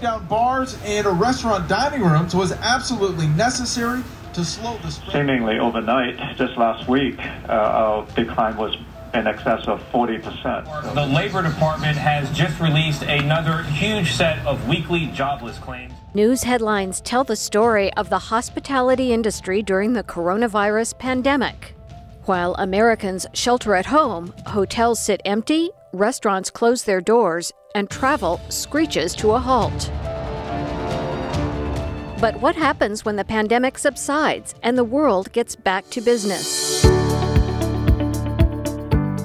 down 0.00 0.26
bars 0.26 0.78
and 0.84 1.06
restaurant 1.20 1.68
dining 1.68 2.02
rooms 2.02 2.34
was 2.34 2.52
absolutely 2.52 3.26
necessary 3.28 4.02
to 4.32 4.44
slow 4.44 4.78
the 4.78 4.90
spread. 4.90 5.12
Seemingly 5.12 5.58
overnight, 5.58 6.36
just 6.36 6.56
last 6.56 6.88
week, 6.88 7.18
uh, 7.48 7.52
our 7.52 8.06
decline 8.14 8.56
was 8.56 8.76
in 9.12 9.26
excess 9.26 9.66
of 9.66 9.82
40%. 9.92 10.94
The 10.94 11.06
Labor 11.06 11.42
Department 11.42 11.96
has 11.96 12.30
just 12.36 12.60
released 12.60 13.02
another 13.02 13.62
huge 13.64 14.12
set 14.12 14.44
of 14.46 14.68
weekly 14.68 15.06
jobless 15.08 15.58
claims. 15.58 15.92
News 16.14 16.42
headlines 16.42 17.00
tell 17.00 17.24
the 17.24 17.36
story 17.36 17.92
of 17.94 18.08
the 18.08 18.18
hospitality 18.18 19.12
industry 19.12 19.62
during 19.62 19.92
the 19.92 20.04
coronavirus 20.04 20.98
pandemic. 20.98 21.74
While 22.24 22.54
Americans 22.58 23.26
shelter 23.32 23.74
at 23.74 23.86
home, 23.86 24.32
hotels 24.46 25.00
sit 25.00 25.20
empty, 25.24 25.70
restaurants 25.92 26.50
close 26.50 26.84
their 26.84 27.00
doors, 27.00 27.52
and 27.74 27.90
travel 27.90 28.40
screeches 28.48 29.14
to 29.16 29.32
a 29.32 29.38
halt. 29.38 29.90
But 32.20 32.40
what 32.40 32.54
happens 32.54 33.04
when 33.04 33.16
the 33.16 33.24
pandemic 33.24 33.78
subsides 33.78 34.54
and 34.62 34.76
the 34.76 34.84
world 34.84 35.32
gets 35.32 35.56
back 35.56 35.88
to 35.90 36.00
business? 36.00 36.82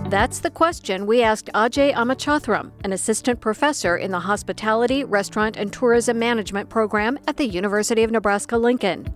That's 0.09 0.39
the 0.39 0.51
question 0.51 1.07
we 1.07 1.21
asked 1.21 1.49
Ajay 1.53 1.93
Amachathram, 1.93 2.71
an 2.85 2.93
assistant 2.93 3.41
professor 3.41 3.97
in 3.97 4.11
the 4.11 4.20
Hospitality, 4.20 5.03
Restaurant, 5.03 5.57
and 5.57 5.73
Tourism 5.73 6.20
Management 6.20 6.70
program 6.70 7.20
at 7.27 7.35
the 7.37 7.45
University 7.45 8.03
of 8.03 8.12
Nebraska 8.12 8.57
Lincoln. 8.57 9.13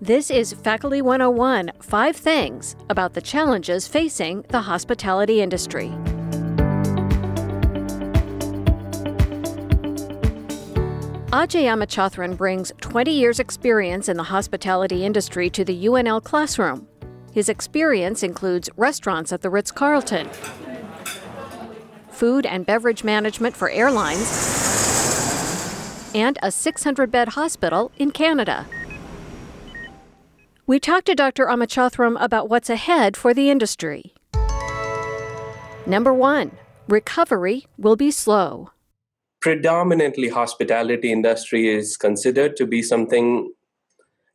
This 0.00 0.30
is 0.30 0.52
Faculty 0.52 1.00
101 1.00 1.70
Five 1.80 2.16
Things 2.16 2.76
About 2.90 3.14
the 3.14 3.20
Challenges 3.20 3.86
Facing 3.86 4.42
the 4.48 4.62
Hospitality 4.62 5.40
Industry. 5.40 5.92
Ajay 11.32 11.64
Amachathram 11.64 12.38
brings 12.38 12.72
20 12.80 13.10
years' 13.10 13.38
experience 13.38 14.08
in 14.08 14.16
the 14.16 14.22
hospitality 14.22 15.04
industry 15.04 15.50
to 15.50 15.62
the 15.62 15.84
UNL 15.84 16.24
classroom. 16.24 16.88
His 17.34 17.50
experience 17.50 18.22
includes 18.22 18.70
restaurants 18.78 19.30
at 19.30 19.42
the 19.42 19.50
Ritz 19.50 19.70
Carlton, 19.70 20.30
food 22.10 22.46
and 22.46 22.64
beverage 22.64 23.04
management 23.04 23.54
for 23.54 23.68
airlines, 23.68 24.26
and 26.14 26.38
a 26.42 26.50
600 26.50 27.10
bed 27.10 27.28
hospital 27.28 27.92
in 27.98 28.10
Canada. 28.10 28.64
We 30.66 30.80
talked 30.80 31.08
to 31.08 31.14
Dr. 31.14 31.44
Amachathram 31.44 32.16
about 32.18 32.48
what's 32.48 32.70
ahead 32.70 33.18
for 33.18 33.34
the 33.34 33.50
industry. 33.50 34.14
Number 35.86 36.14
one, 36.14 36.52
recovery 36.88 37.66
will 37.76 37.96
be 37.96 38.10
slow 38.10 38.70
predominantly 39.40 40.28
hospitality 40.28 41.12
industry 41.12 41.68
is 41.68 41.96
considered 41.96 42.56
to 42.56 42.66
be 42.66 42.82
something 42.82 43.52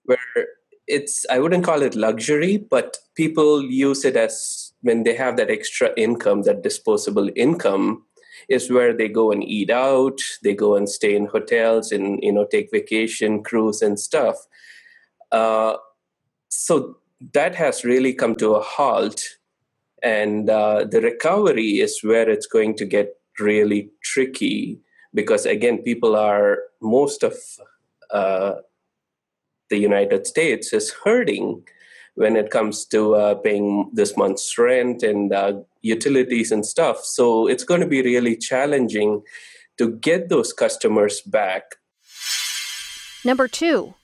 where 0.05 0.47
it's 0.87 1.25
i 1.29 1.39
wouldn't 1.39 1.63
call 1.63 1.81
it 1.81 1.95
luxury 1.95 2.57
but 2.57 2.97
people 3.15 3.63
use 3.63 4.03
it 4.05 4.15
as 4.15 4.73
when 4.81 5.03
they 5.03 5.15
have 5.15 5.37
that 5.37 5.49
extra 5.49 5.91
income 5.97 6.43
that 6.43 6.63
disposable 6.63 7.29
income 7.35 8.03
is 8.49 8.69
where 8.69 8.93
they 8.93 9.07
go 9.07 9.31
and 9.31 9.43
eat 9.43 9.69
out 9.69 10.19
they 10.43 10.53
go 10.53 10.75
and 10.75 10.89
stay 10.89 11.15
in 11.15 11.25
hotels 11.25 11.91
and 11.91 12.19
you 12.21 12.31
know 12.31 12.45
take 12.45 12.69
vacation 12.71 13.43
cruise 13.43 13.81
and 13.81 13.99
stuff. 13.99 14.35
Uh, 15.31 15.77
so 16.49 16.97
that 17.33 17.55
has 17.55 17.83
really 17.83 18.13
come 18.13 18.35
to 18.35 18.53
a 18.53 18.61
halt 18.61 19.23
and 20.03 20.49
uh, 20.49 20.83
the 20.83 21.01
recovery 21.01 21.79
is 21.79 21.99
where 22.03 22.29
it's 22.29 22.45
going 22.45 22.75
to 22.75 22.85
get 22.85 23.15
really 23.39 23.89
tricky 24.03 24.79
because 25.13 25.45
again 25.45 25.77
people 25.79 26.15
are 26.15 26.59
most 26.81 27.23
of 27.23 27.35
uh, 28.11 28.55
the 29.69 29.77
united 29.77 30.27
states 30.27 30.73
is 30.73 30.93
hurting 31.03 31.63
when 32.15 32.35
it 32.35 32.51
comes 32.51 32.85
to 32.85 33.15
uh, 33.15 33.35
paying 33.35 33.89
this 33.93 34.15
month's 34.15 34.57
rent 34.57 35.01
and 35.03 35.33
uh, 35.33 35.53
utilities 35.81 36.51
and 36.51 36.65
stuff. 36.65 37.03
So 37.03 37.47
it's 37.47 37.63
going 37.63 37.81
to 37.81 37.87
be 37.87 38.01
really 38.01 38.35
challenging 38.35 39.23
to 39.77 39.91
get 39.91 40.29
those 40.29 40.53
customers 40.53 41.21
back. 41.21 41.75
Number 43.25 43.47
two 43.47 43.95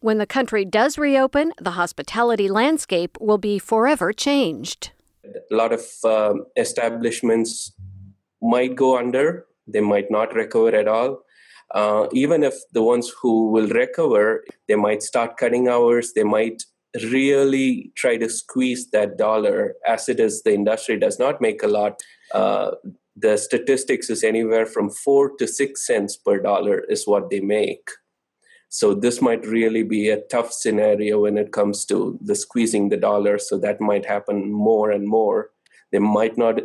when 0.00 0.18
the 0.18 0.26
country 0.26 0.64
does 0.64 0.96
reopen 0.96 1.52
the 1.60 1.72
hospitality 1.72 2.48
landscape 2.48 3.18
will 3.20 3.38
be 3.38 3.58
forever 3.58 4.12
changed. 4.12 4.92
A 5.24 5.54
lot 5.54 5.72
of 5.72 5.82
um, 6.04 6.46
establishments 6.56 7.72
might 8.40 8.76
go 8.76 8.96
under 8.96 9.44
they 9.68 9.80
might 9.80 10.10
not 10.10 10.34
recover 10.34 10.74
at 10.74 10.88
all. 10.88 11.22
Uh, 11.74 12.08
even 12.12 12.42
if 12.42 12.54
the 12.72 12.82
ones 12.82 13.12
who 13.20 13.50
will 13.50 13.68
recover, 13.68 14.44
they 14.68 14.74
might 14.74 15.02
start 15.02 15.36
cutting 15.36 15.68
hours, 15.68 16.12
they 16.14 16.24
might 16.24 16.64
really 17.12 17.92
try 17.94 18.16
to 18.16 18.28
squeeze 18.28 18.90
that 18.90 19.18
dollar. 19.18 19.74
As 19.86 20.08
it 20.08 20.18
is, 20.18 20.42
the 20.42 20.54
industry 20.54 20.98
does 20.98 21.18
not 21.18 21.40
make 21.40 21.62
a 21.62 21.68
lot. 21.68 22.00
Uh, 22.32 22.72
the 23.14 23.36
statistics 23.36 24.08
is 24.08 24.24
anywhere 24.24 24.64
from 24.64 24.90
four 24.90 25.36
to 25.36 25.46
six 25.46 25.86
cents 25.86 26.16
per 26.16 26.40
dollar 26.40 26.80
is 26.88 27.06
what 27.06 27.30
they 27.30 27.40
make. 27.40 27.88
So 28.70 28.94
this 28.94 29.20
might 29.20 29.46
really 29.46 29.82
be 29.82 30.10
a 30.10 30.20
tough 30.20 30.52
scenario 30.52 31.22
when 31.22 31.38
it 31.38 31.52
comes 31.52 31.84
to 31.86 32.18
the 32.22 32.34
squeezing 32.34 32.90
the 32.90 32.96
dollar. 32.96 33.38
So 33.38 33.58
that 33.58 33.80
might 33.80 34.06
happen 34.06 34.52
more 34.52 34.90
and 34.90 35.06
more. 35.08 35.50
They 35.90 35.98
might 35.98 36.36
not 36.36 36.60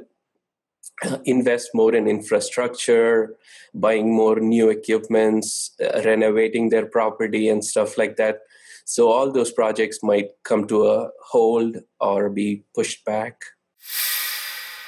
invest 1.25 1.69
more 1.73 1.93
in 1.95 2.07
infrastructure, 2.07 3.35
buying 3.73 4.13
more 4.13 4.39
new 4.39 4.69
equipments, 4.69 5.71
uh, 5.81 6.01
renovating 6.03 6.69
their 6.69 6.85
property, 6.85 7.49
and 7.49 7.63
stuff 7.63 7.97
like 7.97 8.17
that. 8.17 8.39
So, 8.85 9.09
all 9.09 9.31
those 9.31 9.51
projects 9.51 9.99
might 10.03 10.29
come 10.43 10.67
to 10.67 10.87
a 10.87 11.09
hold 11.29 11.77
or 11.99 12.29
be 12.29 12.63
pushed 12.75 13.05
back. 13.05 13.41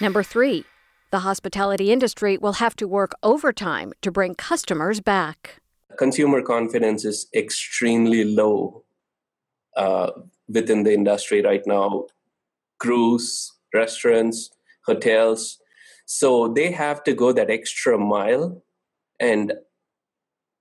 Number 0.01 0.23
three, 0.23 0.65
the 1.11 1.19
hospitality 1.19 1.91
industry 1.91 2.37
will 2.37 2.53
have 2.53 2.75
to 2.75 2.87
work 2.87 3.13
overtime 3.23 3.93
to 4.01 4.11
bring 4.11 4.35
customers 4.35 4.99
back. 4.99 5.61
Consumer 5.97 6.41
confidence 6.41 7.05
is 7.05 7.27
extremely 7.33 8.25
low 8.25 8.83
uh, 9.77 10.11
within 10.49 10.83
the 10.83 10.93
industry 10.93 11.41
right 11.41 11.63
now. 11.65 12.07
Cruise, 12.79 13.53
restaurants, 13.73 14.49
hotels, 14.85 15.59
so 16.05 16.47
they 16.47 16.71
have 16.71 17.03
to 17.03 17.13
go 17.13 17.31
that 17.33 17.49
extra 17.49 17.97
mile 17.97 18.63
and 19.19 19.53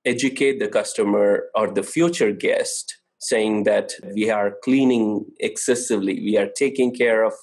educate 0.04 0.58
the 0.58 0.68
customer 0.68 1.44
or 1.54 1.70
the 1.70 1.82
future 1.82 2.32
guest, 2.32 2.98
saying 3.18 3.64
that 3.64 3.92
we 4.14 4.30
are 4.30 4.54
cleaning 4.62 5.24
excessively, 5.40 6.14
we 6.20 6.36
are 6.36 6.48
taking 6.56 6.94
care 6.94 7.24
of 7.24 7.34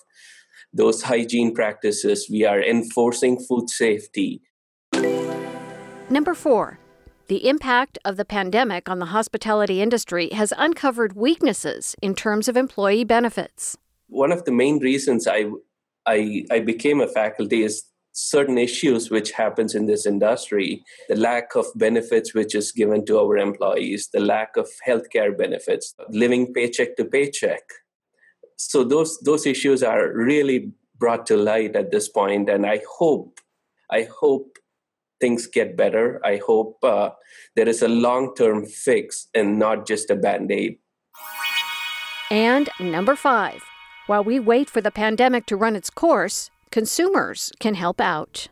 those 0.73 1.03
hygiene 1.03 1.53
practices, 1.53 2.27
we 2.29 2.45
are 2.45 2.61
enforcing 2.61 3.37
food 3.39 3.69
safety. 3.69 4.41
Number 6.09 6.33
four, 6.33 6.79
the 7.27 7.47
impact 7.47 7.97
of 8.03 8.17
the 8.17 8.25
pandemic 8.25 8.89
on 8.89 8.99
the 8.99 9.07
hospitality 9.07 9.81
industry 9.81 10.29
has 10.29 10.53
uncovered 10.57 11.13
weaknesses 11.13 11.95
in 12.01 12.15
terms 12.15 12.47
of 12.47 12.57
employee 12.57 13.03
benefits. 13.03 13.77
One 14.07 14.31
of 14.31 14.43
the 14.45 14.51
main 14.51 14.79
reasons 14.79 15.27
I 15.27 15.45
I, 16.05 16.45
I 16.49 16.59
became 16.59 16.99
a 16.99 17.07
faculty 17.07 17.63
is 17.63 17.83
certain 18.29 18.57
issues 18.57 19.09
which 19.09 19.31
happens 19.31 19.73
in 19.73 19.85
this 19.85 20.05
industry 20.05 20.83
the 21.09 21.15
lack 21.15 21.55
of 21.55 21.65
benefits 21.75 22.33
which 22.33 22.53
is 22.53 22.71
given 22.71 23.05
to 23.05 23.19
our 23.19 23.37
employees 23.37 24.09
the 24.13 24.19
lack 24.19 24.57
of 24.57 24.67
healthcare 24.87 25.35
benefits 25.35 25.93
living 26.09 26.53
paycheck 26.53 26.95
to 26.97 27.05
paycheck. 27.05 27.63
So 28.57 28.83
those 28.83 29.19
those 29.19 29.45
issues 29.45 29.81
are 29.83 30.13
really 30.13 30.71
brought 30.99 31.25
to 31.27 31.37
light 31.37 31.75
at 31.75 31.89
this 31.89 32.07
point 32.07 32.47
and 32.47 32.63
i 32.63 32.79
hope 32.99 33.39
i 33.89 34.07
hope 34.19 34.59
things 35.21 35.45
get 35.45 35.77
better. 35.77 36.19
I 36.25 36.41
hope 36.45 36.83
uh, 36.83 37.11
there 37.55 37.69
is 37.69 37.81
a 37.81 37.87
long 37.87 38.33
term 38.35 38.65
fix 38.65 39.27
and 39.33 39.57
not 39.59 39.87
just 39.87 40.09
a 40.09 40.15
band-aid. 40.15 40.79
And 42.31 42.69
number 42.79 43.15
5 43.15 43.61
while 44.07 44.23
we 44.23 44.39
wait 44.39 44.69
for 44.69 44.81
the 44.81 44.91
pandemic 44.91 45.45
to 45.45 45.55
run 45.55 45.75
its 45.75 45.89
course 45.89 46.49
consumers 46.71 47.51
can 47.59 47.75
help 47.75 48.01
out. 48.01 48.47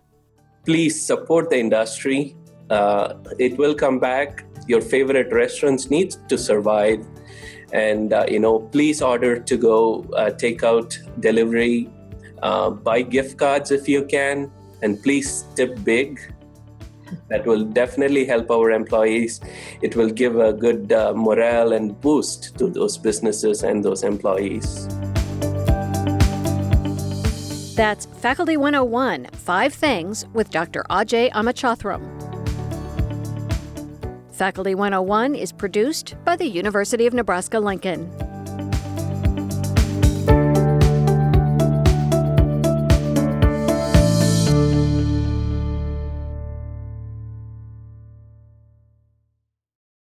Please 0.66 1.02
support 1.02 1.50
the 1.50 1.58
industry. 1.58 2.36
Uh, 2.70 3.16
it 3.40 3.58
will 3.58 3.74
come 3.74 3.98
back. 3.98 4.46
Your 4.68 4.82
favorite 4.82 5.34
restaurants 5.34 5.90
need 5.90 6.16
to 6.28 6.38
survive. 6.38 7.06
And, 7.74 8.14
uh, 8.14 8.26
you 8.30 8.40
know, 8.40 8.60
please 8.60 9.02
order 9.02 9.40
to 9.40 9.58
go, 9.58 10.06
uh, 10.16 10.32
take 10.32 10.64
out 10.64 11.00
delivery, 11.20 11.90
uh, 12.44 12.70
buy 12.70 13.02
gift 13.02 13.38
cards 13.38 13.72
if 13.72 13.88
you 13.88 14.06
can, 14.06 14.52
and 14.82 15.02
please 15.02 15.46
tip 15.56 15.84
big. 15.84 16.20
That 17.30 17.46
will 17.46 17.64
definitely 17.64 18.26
help 18.26 18.52
our 18.52 18.70
employees. 18.72 19.42
It 19.82 19.96
will 19.96 20.10
give 20.10 20.40
a 20.40 20.54
good 20.54 20.92
uh, 20.92 21.14
morale 21.16 21.74
and 21.74 22.00
boost 22.02 22.58
to 22.60 22.68
those 22.70 22.98
businesses 22.98 23.64
and 23.64 23.84
those 23.84 24.04
employees. 24.04 24.88
That's 27.80 28.08
Faculty 28.08 28.58
101 28.58 29.28
Five 29.28 29.74
Things 29.74 30.26
with 30.34 30.50
Dr. 30.50 30.84
Ajay 30.90 31.32
Amachathram. 31.32 32.04
Faculty 34.34 34.76
101 34.76 35.34
is 35.34 35.54
produced 35.54 36.16
by 36.26 36.36
the 36.36 36.46
University 36.46 37.08
of 37.08 37.14
Nebraska 37.14 37.58
Lincoln. 37.58 38.12